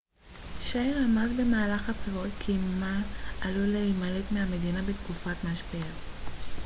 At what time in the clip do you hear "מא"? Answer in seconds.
2.79-2.97